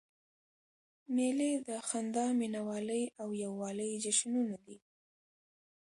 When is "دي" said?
4.65-4.77